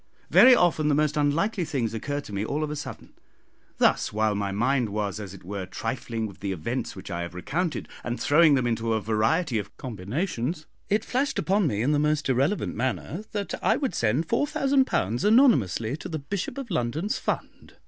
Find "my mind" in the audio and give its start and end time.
4.33-4.89